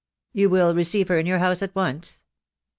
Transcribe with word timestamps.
"You 0.33 0.49
will 0.49 0.73
receive 0.73 1.09
her 1.09 1.19
in 1.19 1.27
your 1.27 1.37
house 1.37 1.61
at 1.61 1.75
once?" 1.75 2.21